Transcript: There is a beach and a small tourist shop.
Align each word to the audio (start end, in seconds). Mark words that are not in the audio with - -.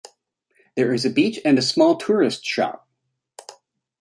There 0.75 0.95
is 0.95 1.05
a 1.05 1.11
beach 1.11 1.39
and 1.45 1.59
a 1.59 1.61
small 1.61 1.95
tourist 1.95 2.43
shop. 2.43 2.89